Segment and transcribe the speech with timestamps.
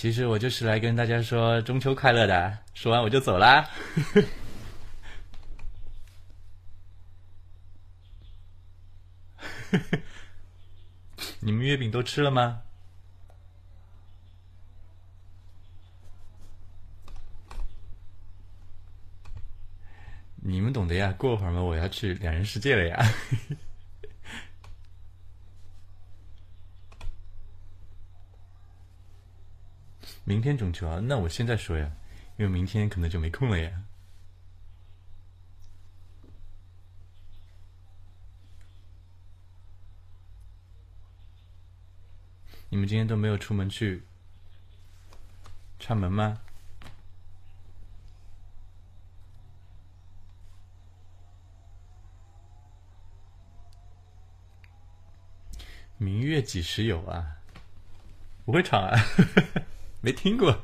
[0.00, 3.68] 其实我就是来跟大家说中秋快乐的，说完我就走啦。
[11.42, 12.60] 你们月饼都吃了吗？
[20.36, 23.02] 你们懂得呀，过会儿嘛我要去两人世界了呀。
[30.28, 31.90] 明天中秋啊，那我现在说呀，
[32.36, 33.82] 因为明天可能就没空了呀。
[42.68, 44.02] 你们今天都没有出门去
[45.78, 46.38] 串门吗？
[55.96, 57.38] 明月几时有啊？
[58.44, 58.92] 不会唱啊？
[60.00, 60.62] 没听过，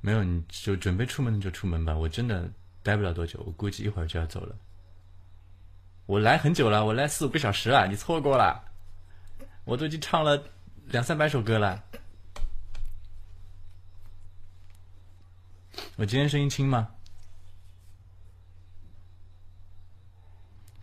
[0.00, 1.94] 没有，你就准备出门就出门吧。
[1.94, 2.50] 我真的
[2.82, 4.56] 待不了多久，我估计一会儿就要走了。
[6.06, 8.64] 我来很久了，我来四五个小时了，你错过了，
[9.64, 10.42] 我都已经唱了
[10.86, 11.82] 两三百首歌了。
[15.96, 16.95] 我今天声音轻吗？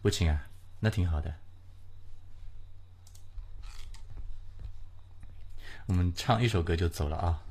[0.04, 0.48] 不亲啊，
[0.82, 1.34] 那挺好的。
[5.86, 7.42] 我们唱一首歌就走了啊。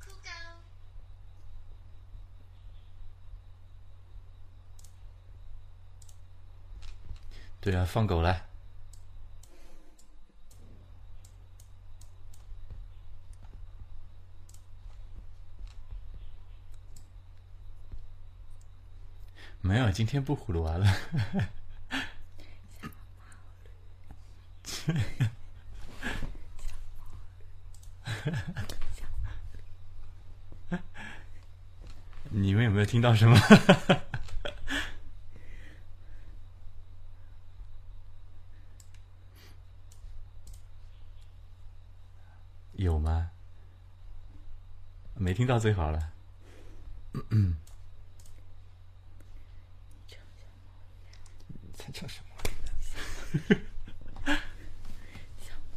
[0.00, 0.30] 酷狗。
[7.60, 8.49] 对啊，放狗来。
[19.70, 20.86] 没有，今天不葫芦娃了。
[32.32, 33.38] 你们有没有听到什么？
[42.72, 43.30] 有吗？
[45.14, 46.10] 没听到最好了。
[51.92, 52.30] 叫什么？
[55.40, 55.74] 小魔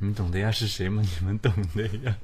[0.00, 0.50] 你懂得呀？
[0.50, 1.00] 是谁吗？
[1.20, 2.16] 你们懂得呀？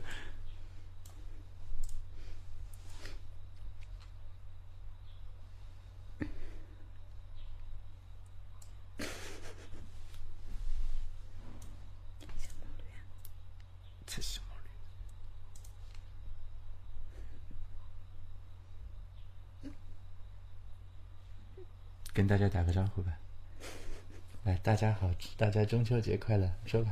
[22.25, 23.13] 跟大家打个招呼吧，
[24.45, 26.91] 来，大家好，大家中秋节快乐，说吧。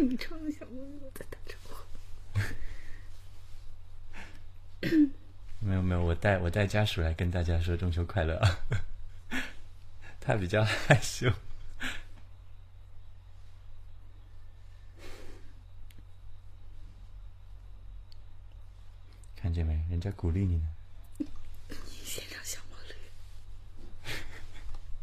[0.00, 1.84] 你的小朋友在打招呼，
[5.58, 8.60] 没有没有，我带我带家属来跟大家说中秋快乐啊，
[10.20, 11.26] 他比较害羞。
[19.98, 20.68] 人家鼓励你呢。
[21.18, 21.26] 你
[22.06, 22.76] 先唱小毛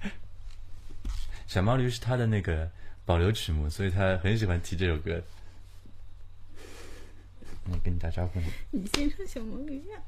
[0.06, 0.12] 驴。
[1.46, 2.72] 小毛驴是他的那个
[3.04, 5.22] 保留曲目，所以他很喜欢听这首歌。
[7.70, 8.40] 我跟你打招呼。
[8.72, 10.00] 你先唱小毛驴呀！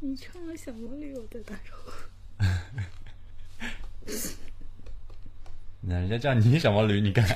[0.00, 1.74] 你唱了小毛驴，我在打招
[2.38, 2.44] 呼。
[5.80, 7.26] 那人家叫你小毛驴，你干？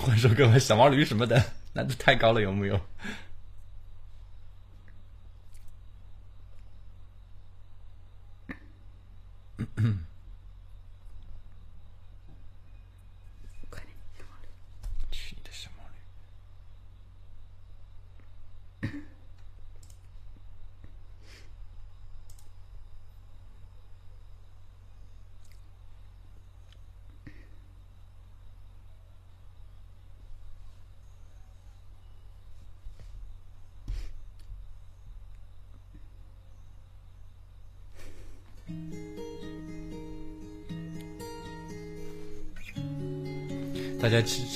[0.00, 2.78] 换说，各位小毛驴什么的，难度太高了，有木有？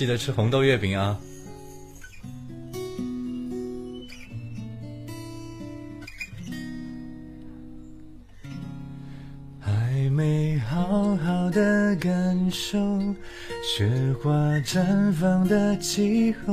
[0.02, 1.19] 记得吃红豆月饼啊！
[9.61, 12.79] 还没好好的感受
[13.62, 13.91] 雪
[14.23, 14.31] 花
[14.61, 16.50] 绽放的气候，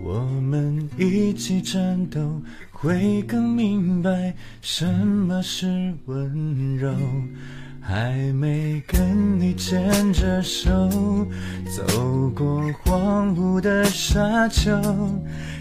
[0.00, 2.40] 我们一起战斗，
[2.70, 4.32] 会更明白
[4.62, 6.94] 什么是温柔。
[7.88, 10.70] 还没跟你牵着手
[11.74, 14.70] 走过荒芜的沙丘，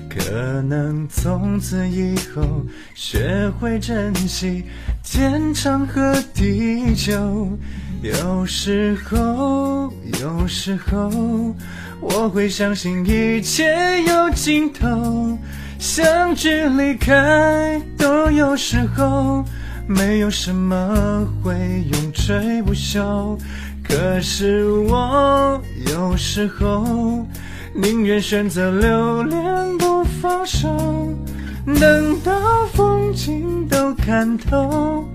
[0.09, 2.43] 可能从此以后
[2.93, 4.61] 学会珍惜
[5.05, 7.47] 天长和地久。
[8.01, 9.89] 有时候，
[10.19, 11.09] 有时候
[12.01, 13.63] 我会相信一切
[14.03, 15.37] 有尽头，
[15.79, 19.45] 相聚离开都有时候。
[19.89, 21.53] 没有什么会
[21.89, 23.39] 永垂不朽，
[23.81, 27.25] 可是我有时候
[27.73, 30.67] 宁愿选择留恋不放手。
[31.79, 32.33] 等到
[32.73, 35.05] 风景都看透，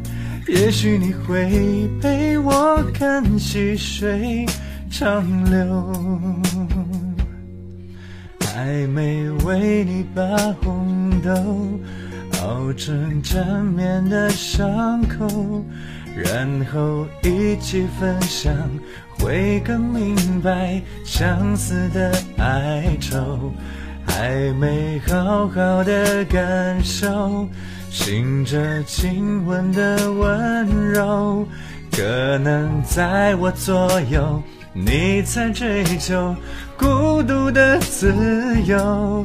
[0.49, 4.47] 也许你会陪我看细水
[4.91, 6.19] 长流。
[8.55, 10.23] 还没为你把
[10.63, 11.79] 红豆。
[12.43, 15.65] 包成缠绵的伤口，
[16.25, 18.53] 然后一起分享，
[19.17, 23.53] 会更明白相思的哀愁。
[24.05, 27.47] 还没好好的感受，
[27.91, 31.47] 醒着亲吻的温柔，
[31.93, 34.43] 可能在我左右，
[34.73, 36.35] 你在追求
[36.77, 38.13] 孤独的自
[38.67, 39.25] 由。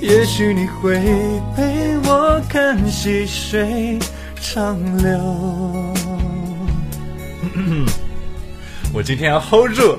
[0.00, 0.94] 也许你会
[1.54, 3.98] 陪我看细水
[4.40, 5.18] 长流。
[8.94, 9.98] 我今天要 hold 住。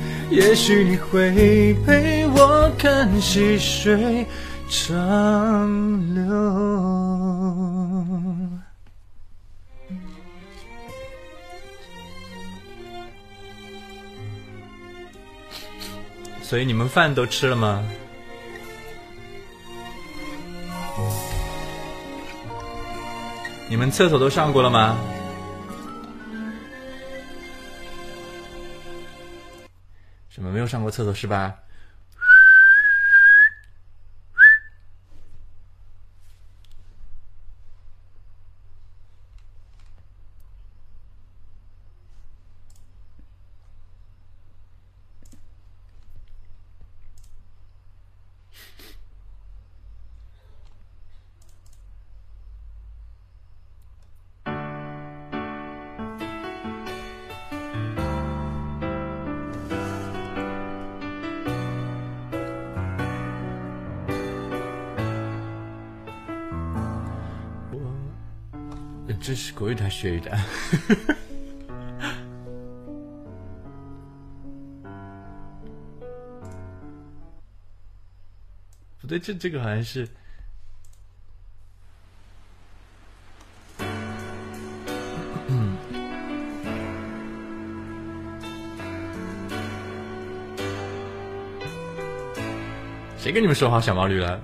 [0.31, 4.25] 也许你会陪我看细水
[4.69, 6.79] 长流
[16.41, 17.83] 所以你们饭都吃了吗
[23.69, 24.97] 你们厕所都上过了吗
[30.41, 31.60] 你们没有上过厕所是吧？
[69.23, 70.21] 这是国语单、学 语
[78.99, 80.07] 不对，这这个好像是。
[83.77, 83.85] 嗯。
[93.19, 94.41] 谁跟你们说话，小毛驴了？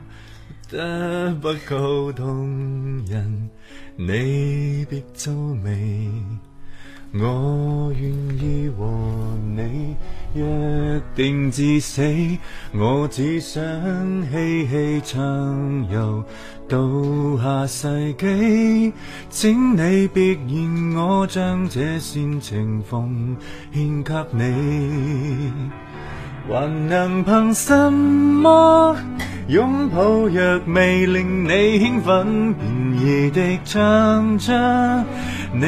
[0.69, 3.49] 的不够动人。
[3.99, 6.07] 你别皱眉，
[7.13, 8.85] 我愿意和
[9.55, 9.95] 你
[10.39, 12.03] 约定至死。
[12.75, 13.59] 我只想
[14.29, 16.23] 嬉戏畅游
[16.69, 18.93] 到下世纪，
[19.31, 23.35] 请你别嫌我将这煽情奉
[23.73, 25.51] 献给你。
[26.49, 28.95] 还能凭什么
[29.47, 30.01] 拥抱？
[30.27, 34.53] 若未令你兴奋，便宜的唱着
[35.53, 35.67] 你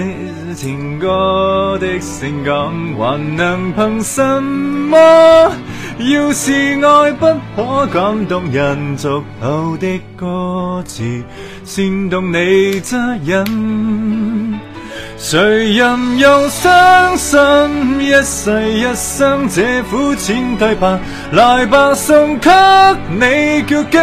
[0.55, 2.55] 情歌的性感，
[2.97, 4.97] 还能凭什么？
[5.99, 7.25] 要是爱不
[7.57, 11.03] 可感动人，俗套的歌词
[11.65, 14.57] 煽动你恻隐，
[15.17, 17.39] 谁人又相信？
[18.09, 20.99] 一世一生，这苦浅对白，
[21.31, 22.49] 来吧送给
[23.11, 23.97] 你，叫几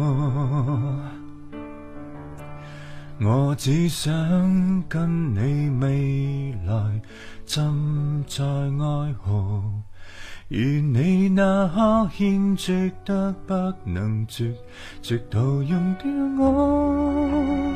[3.23, 7.01] 我只想跟你未来
[7.47, 9.63] 浸在爱河，
[10.49, 13.55] 愿你那刻欠决得不
[13.89, 14.55] 能绝，
[15.01, 17.75] 直到溶掉我。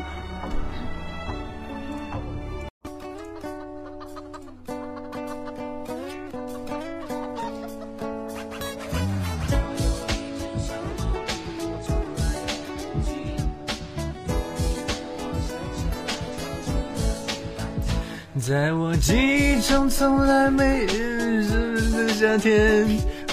[18.49, 22.87] 在我记忆中从来没认热的夏天，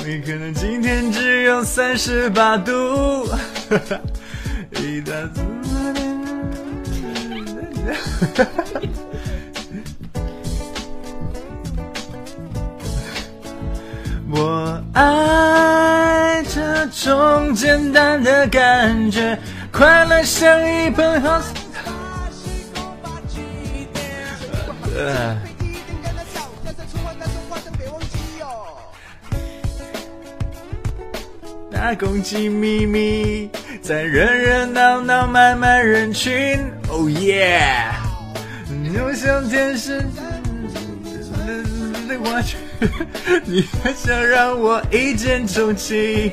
[0.07, 3.25] 也可能今天只有三十八度。
[3.25, 3.39] 哈
[3.89, 3.99] 哈，
[14.31, 19.39] 我爱这种简单的感觉，
[19.73, 21.41] 快乐像一本好
[31.71, 33.51] 大公鸡咪咪
[33.83, 36.35] 在热热闹闹漫漫人群
[36.89, 37.93] ，Oh yeah，
[38.71, 40.41] 你像天使，哈
[42.25, 42.91] 哈，
[43.45, 46.33] 你还想让我一见钟情？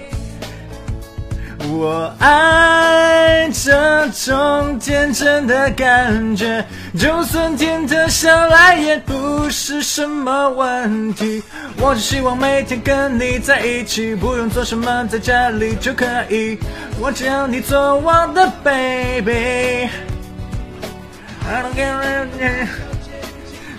[1.77, 6.63] 我爱这种天真的感觉，
[6.97, 11.41] 就算天塌下来也不是什么问题。
[11.81, 16.57] 我只希望每天跟你在一起，不用做什么，在家里就可以。
[17.01, 19.89] 我只要你做我的 baby，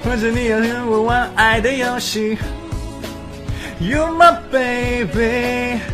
[0.03, 2.37] 或者你要跟我玩爱的游戏
[3.81, 5.94] ，You're my baby。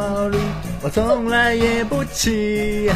[0.00, 0.38] 毛驴，
[0.82, 2.90] 我从来也不骑。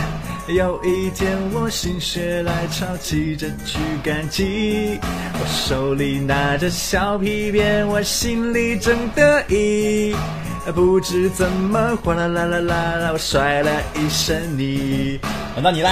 [0.49, 4.99] 有一天我心血来潮，骑着去赶集。
[5.03, 10.15] 我手里拿着小皮鞭，我心里正得意。
[10.75, 15.21] 不知怎么，哗啦啦啦啦啦，我摔了一身泥。
[15.55, 15.91] 轮到你了。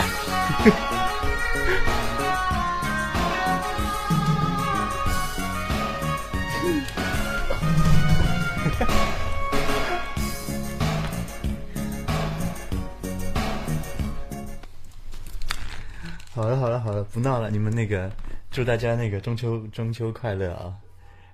[17.12, 18.10] 不闹了，你们那个，
[18.50, 20.80] 祝大家那个中秋中秋快乐啊！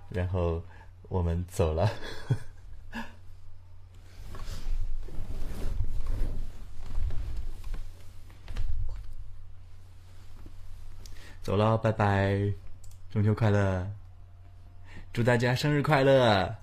[0.09, 0.61] 然后
[1.03, 1.89] 我们走了，
[11.43, 12.37] 走了，拜拜，
[13.13, 13.89] 中秋快乐，
[15.13, 16.57] 祝大家生日快乐。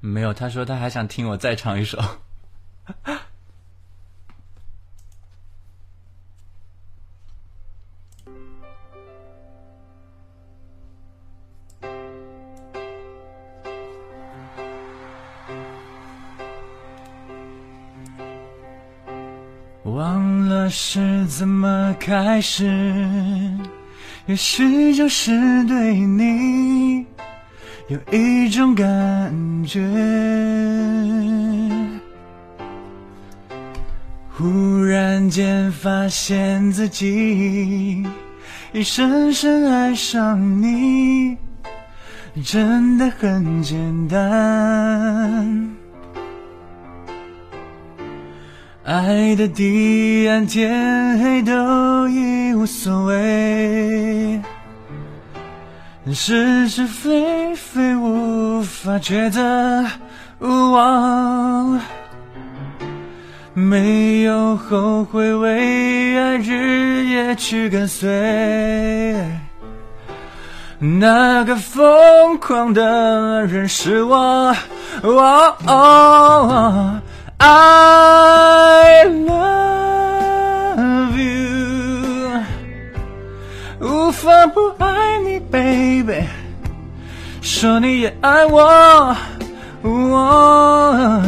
[0.00, 1.96] 没有，他说他还想听我再唱一首。
[21.38, 23.48] 怎么开始？
[24.26, 25.30] 也许就是
[25.66, 27.06] 对你
[27.86, 29.32] 有一种感
[29.64, 29.78] 觉。
[34.36, 38.04] 忽然间发现自己
[38.72, 41.36] 已深深爱上你，
[42.44, 45.77] 真的很简单。
[48.88, 54.40] 爱的地暗天黑都已无所谓，
[56.10, 59.84] 是是非非无法抉择，
[60.38, 61.78] 无望，
[63.52, 68.08] 没有后悔，为爱日夜去跟随，
[70.78, 74.56] 那个疯狂的人是我，
[75.66, 77.02] 哦。
[77.40, 82.42] I love you，
[83.80, 86.24] 无法不爱你，baby。
[87.40, 89.14] 说你也爱我，
[89.82, 91.22] 我。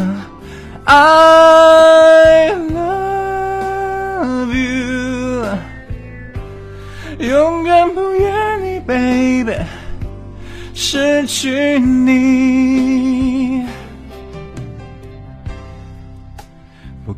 [0.84, 5.46] I love you，
[7.20, 9.54] 永远不愿你，baby。
[10.74, 13.69] 失去你。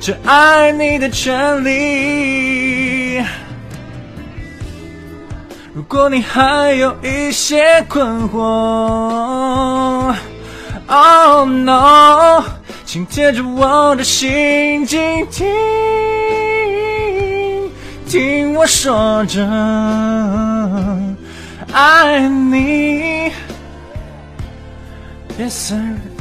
[0.00, 3.20] 这爱你的权利。
[5.74, 8.38] 如果你还有一些困惑
[10.86, 12.44] ，Oh no，
[12.84, 15.52] 请贴着我的心，静听，
[18.06, 19.44] 听我说着
[21.72, 23.32] 爱你。
[25.36, 26.13] Yes sir。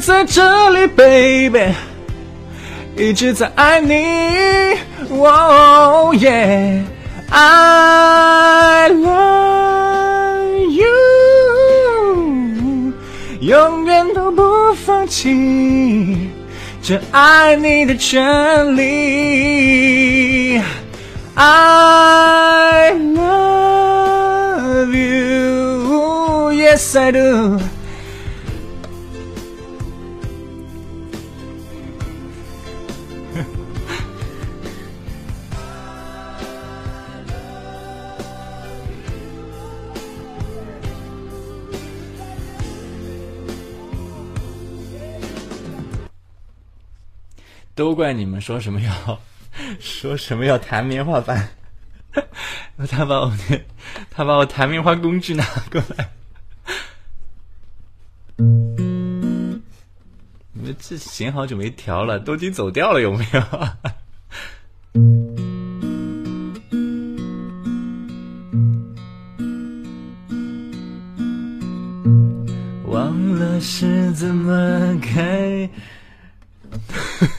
[0.00, 1.60] 在这里，baby，
[2.96, 4.00] 一直在爱你。
[5.10, 10.86] Oh yeah，I love you，
[13.40, 16.30] 永远都不放弃
[16.82, 20.60] 这爱你的权利。
[21.34, 27.60] I love you，Yes I do。
[47.80, 48.92] 都怪你们说什么要，
[49.80, 51.48] 说什么要弹棉花板，
[52.90, 53.32] 他把我
[54.10, 56.10] 他把我弹棉花工具拿过来，
[58.36, 59.62] 你
[60.62, 63.42] 们这弦好久没调了，都已经走掉了有没有？
[72.92, 75.66] 忘了是怎么开。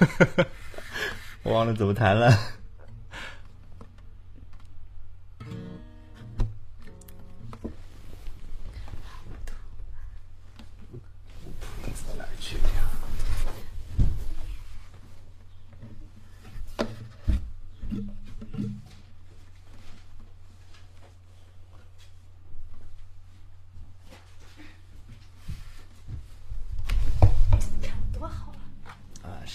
[1.44, 2.61] 我忘了怎么谈了。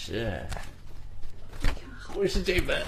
[0.06, 0.40] 是，
[2.14, 2.80] 不是这本？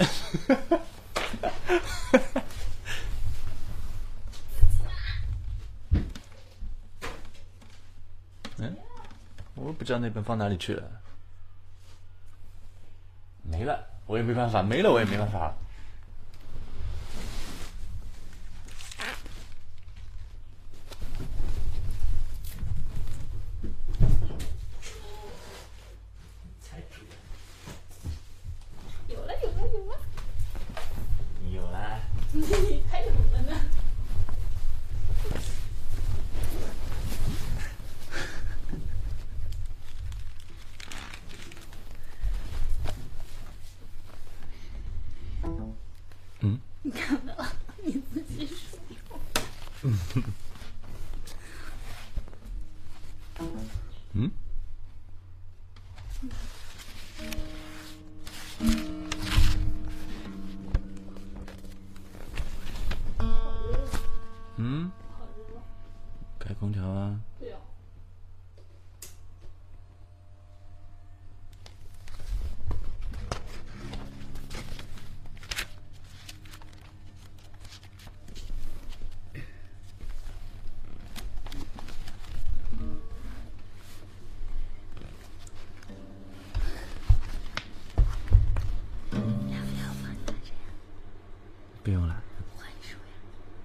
[8.59, 8.77] 嗯，
[9.57, 10.89] 我不知道那本放哪里去了，
[13.43, 15.53] 没了，我也没办法，没了，我也没办法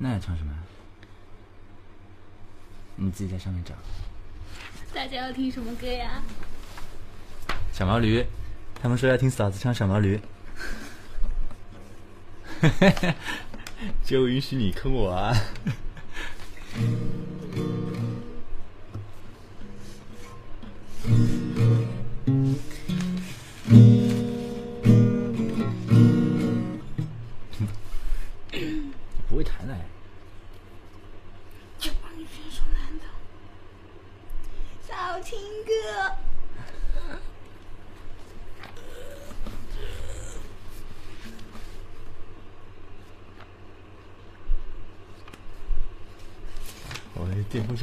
[0.04, 0.52] 那要唱什么？
[2.98, 3.74] 你自己在上面找。
[4.94, 6.22] 大家要听什么歌呀？
[7.72, 8.22] 小毛驴，
[8.82, 10.20] 他们说要听嫂子唱小毛驴。
[14.06, 15.34] 就允许你坑我啊！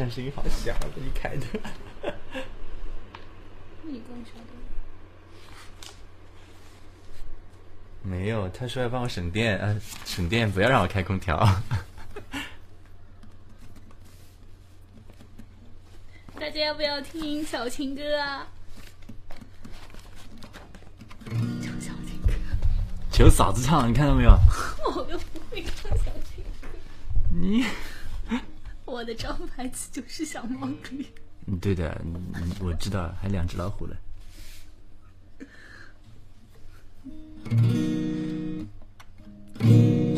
[0.09, 1.47] 声音好小，自己开的。
[3.85, 4.01] 你
[8.03, 9.75] 没有，他说要帮我省电啊，
[10.07, 11.37] 省电不要让我开空调。
[16.39, 18.47] 大家要不要听小情歌啊？
[21.29, 21.37] 求
[21.79, 22.33] 小情歌。
[23.13, 24.31] 求嫂子唱，你看到没有？
[24.97, 26.69] 我又不会唱小情歌。
[27.39, 27.67] 你。
[29.01, 31.07] 我的招牌词就是小猫驴。
[31.47, 31.99] 嗯，对的，
[32.63, 33.97] 我知道，还两只老虎了。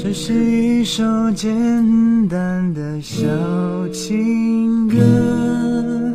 [0.00, 1.48] 这是一首简
[2.26, 3.24] 单的小
[3.90, 6.14] 情歌，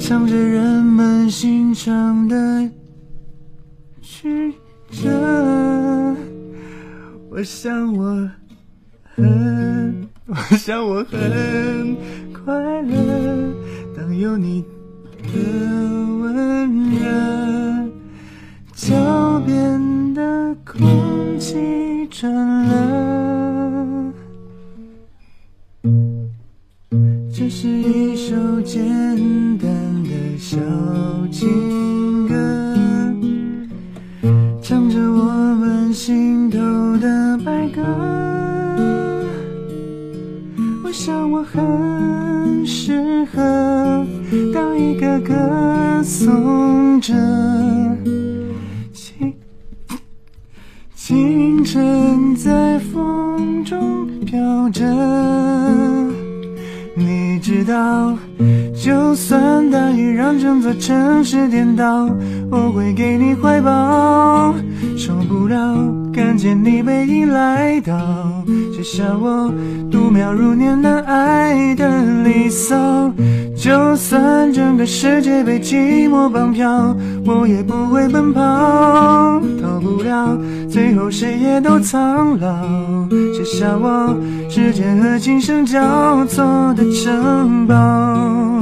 [0.00, 2.70] 唱着人们心肠的
[4.00, 4.54] 曲
[4.90, 5.10] 折。
[7.30, 8.30] 我想我。
[9.14, 9.53] 很。
[10.26, 11.94] 我想我很
[12.32, 13.54] 快乐，
[13.94, 14.64] 当有你
[15.22, 17.90] 的温热，
[18.72, 24.12] 脚边的空气转了，
[27.30, 29.43] 这是一首简。
[45.24, 47.14] 歌颂着，
[49.00, 49.34] 清
[50.94, 54.82] 清晨在风中飘着。
[56.94, 58.14] 你知道，
[58.76, 62.06] 就算大雨让整座城市颠倒，
[62.50, 64.54] 我会给你怀抱，
[64.98, 66.03] 受不了。
[66.14, 69.52] 看见你背影来到，写下我
[69.90, 72.76] 度秒如年难挨的离骚。
[73.56, 76.96] 就算整个世界被寂寞绑票，
[77.26, 78.40] 我也不会奔跑，
[79.60, 80.38] 逃不了。
[80.70, 82.62] 最后谁也都苍老，
[83.36, 84.16] 写下我
[84.48, 86.42] 时间和琴声交错
[86.74, 88.53] 的城堡。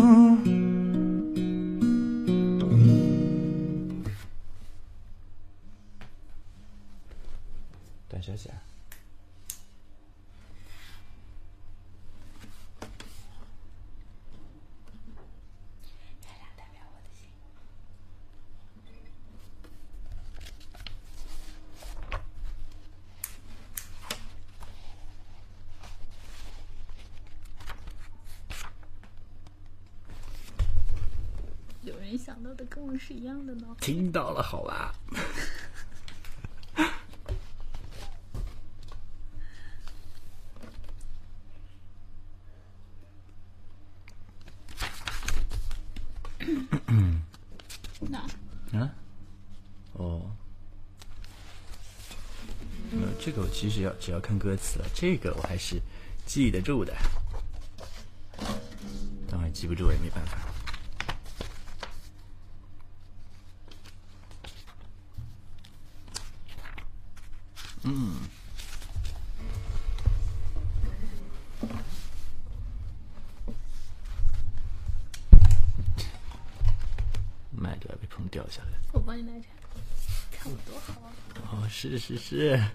[33.81, 34.93] 听到了，好吧。
[46.89, 47.23] 嗯。
[48.73, 48.91] 啊，
[49.95, 50.23] 哦，
[53.21, 55.79] 这个我其实要只要看歌词了，这个我还是
[56.27, 56.93] 记得住的。
[59.31, 60.52] 当然记不住也没办法。
[82.18, 82.72] 是。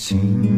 [0.00, 0.57] 情。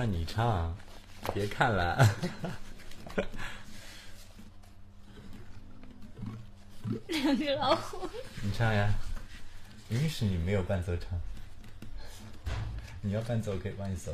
[0.00, 0.74] 让你唱，
[1.34, 2.08] 别看了。
[7.08, 8.08] 两只老虎。
[8.42, 8.94] 你唱呀，
[9.90, 11.20] 明明是你没有伴奏唱。
[13.02, 14.10] 你要伴奏，我可以帮你搜。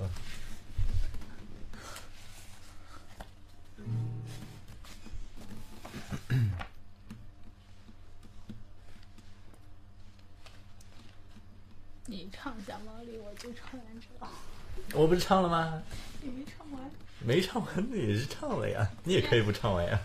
[12.08, 14.55] 你唱小毛驴，我就唱两只老虎。
[14.94, 15.82] 我不是唱了吗？
[16.22, 16.82] 你没唱完。
[17.20, 18.88] 没唱完，那也是唱了呀。
[19.04, 19.98] 你也可以不唱完呀。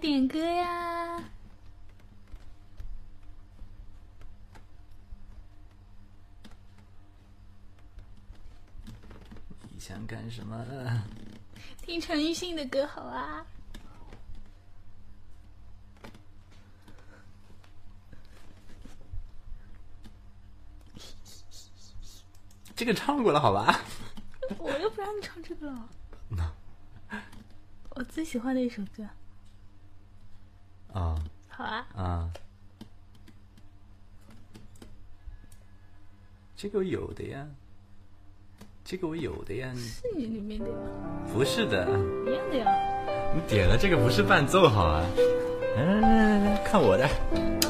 [0.00, 1.22] 点歌呀！
[9.68, 10.64] 你想干什么？
[11.82, 13.46] 听陈奕迅的歌好啊！
[22.74, 23.80] 这个唱过了，好吧？
[24.56, 25.88] 我又不让你唱这个了。
[27.90, 29.06] 我最喜欢的一首歌。
[36.62, 37.46] 这个我有的呀，
[38.84, 40.76] 这个我有的呀，是你里面的吗？
[41.32, 41.88] 不是的，
[42.26, 42.66] 一样的呀，
[43.34, 45.06] 你点了这个不是伴奏好来
[45.76, 47.69] 来来来来，看我的。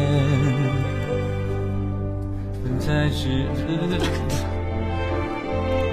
[3.13, 3.27] 是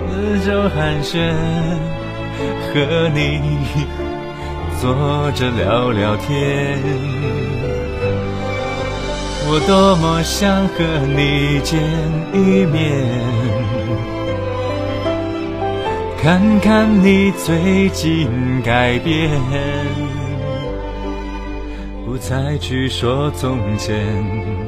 [0.07, 1.33] 四周寒暄，
[2.73, 3.41] 和你
[4.81, 6.79] 坐着聊聊天。
[9.51, 10.85] 我多么想和
[11.17, 11.81] 你见
[12.33, 12.95] 一面，
[16.23, 18.29] 看看你最近
[18.63, 19.29] 改变，
[22.07, 24.68] 不再去说从前。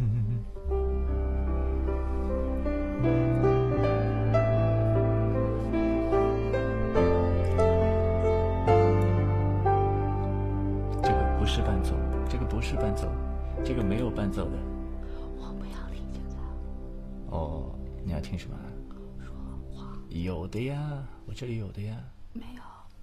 [21.43, 21.97] 这里有的呀，
[22.33, 22.61] 没有，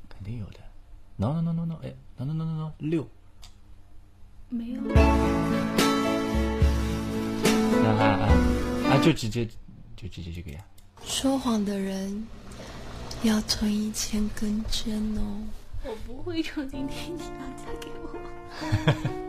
[0.09, 0.61] 肯定有的
[1.17, 3.05] ，no no no no no，哎，no no no no no，六，
[4.49, 4.93] 没有，啊
[7.99, 8.33] 啊啊
[8.93, 9.45] 啊，就直接
[9.97, 10.65] 就直接这个呀，
[11.03, 12.29] 说谎的人
[13.25, 15.39] 要存一千根针哦，
[15.85, 18.09] 我不会用今天你要嫁给我。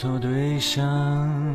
[0.00, 1.52] 做对象，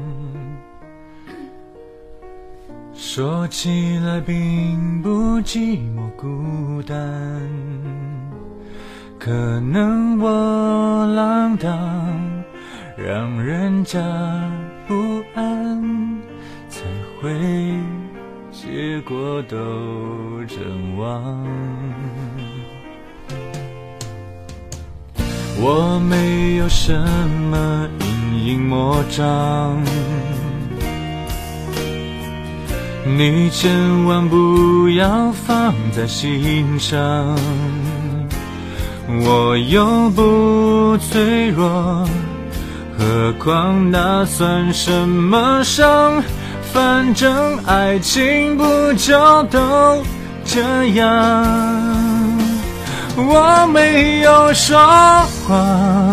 [2.93, 7.41] 说起来并不寂寞孤单，
[9.17, 9.31] 可
[9.61, 10.27] 能我
[11.15, 12.43] 浪荡，
[12.97, 13.97] 让人家
[14.89, 16.21] 不安，
[16.67, 16.81] 才
[17.21, 17.33] 会
[18.51, 19.55] 结果都
[20.53, 21.47] 阵亡。
[25.61, 27.87] 我没有什么。
[28.45, 29.81] 影魔障，
[33.05, 36.97] 你千万不要放在心上。
[39.21, 42.05] 我又不脆弱，
[42.97, 46.21] 何况那算什么伤？
[46.73, 48.65] 反正爱情不
[48.97, 49.13] 就
[49.43, 50.03] 都
[50.43, 51.05] 这样？
[53.15, 54.75] 我没有说
[55.47, 56.12] 谎。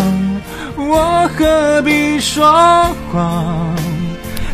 [0.93, 2.43] 我何必说
[3.13, 3.73] 谎？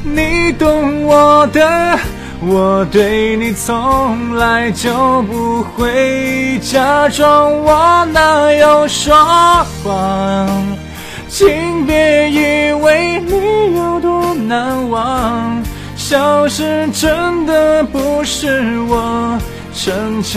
[0.04, 1.98] 你懂我的，
[2.42, 7.50] 我对你从来就不会假装。
[7.64, 9.14] 我哪有说
[9.82, 10.46] 谎？
[11.30, 15.62] 请别以为你有多难忘。
[15.96, 19.38] 消失真的不是我
[19.72, 20.36] 逞强。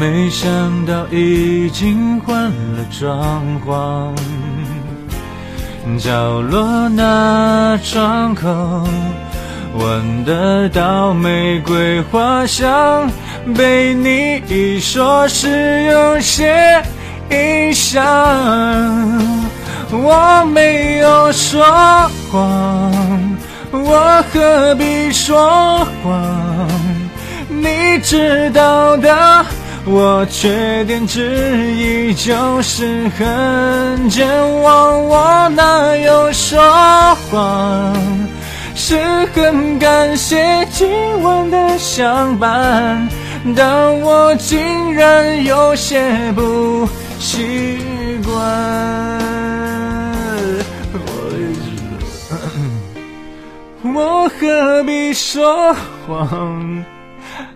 [0.00, 4.14] 没想到已经换了装潢。
[5.98, 8.48] 角落那窗口
[9.78, 13.08] 闻得到玫瑰花香，
[13.56, 16.82] 被你一说，是有些
[17.30, 18.60] 印象。
[19.92, 21.62] 我没有说
[22.30, 23.36] 谎，
[23.72, 26.68] 我何必说谎？
[27.48, 29.44] 你知道的，
[29.84, 34.28] 我缺点之一就是很健
[34.62, 36.60] 忘，我哪有说
[37.28, 37.92] 谎？
[38.76, 38.96] 是
[39.34, 40.88] 很感谢今
[41.20, 43.08] 晚的相伴，
[43.56, 46.00] 但我竟然有些
[46.36, 46.88] 不
[47.18, 47.78] 习
[48.24, 49.39] 惯。
[53.94, 55.74] 我何必说
[56.06, 56.84] 谎？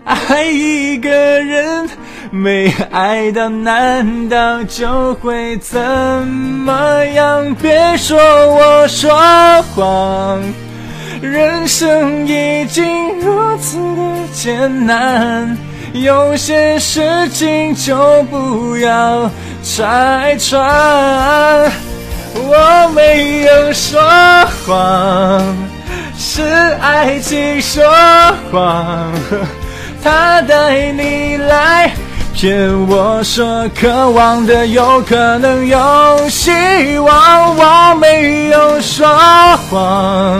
[0.03, 1.89] 爱一个人
[2.31, 7.55] 没爱到，难道就会怎么样？
[7.55, 9.11] 别说我说
[9.73, 10.41] 谎。
[11.21, 15.57] 人生已经如此的艰难，
[15.93, 19.29] 有些事情就不要
[19.63, 20.69] 拆穿。
[22.37, 23.99] 我没有说
[24.67, 25.84] 谎。
[26.17, 26.41] 是
[26.79, 27.83] 爱情说
[28.51, 29.11] 谎，
[30.03, 31.91] 他带你来
[32.33, 36.51] 骗我说渴望的有可能有希
[36.99, 39.05] 望，我没有说
[39.69, 40.39] 谎。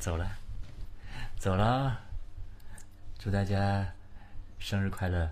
[0.02, 0.30] 走了，
[1.38, 1.96] 走了，
[3.20, 3.86] 祝大家
[4.58, 5.32] 生日快乐！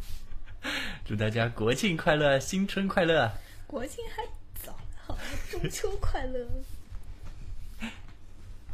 [1.06, 3.32] 祝大家国庆快乐，新春快乐！
[3.66, 4.22] 国庆还
[4.62, 5.20] 早，好了，
[5.50, 6.46] 中秋快乐！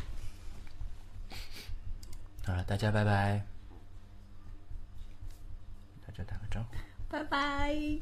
[2.45, 3.47] 好了，大家拜拜！
[6.09, 6.75] 大家打个招呼！
[7.09, 8.01] 拜拜。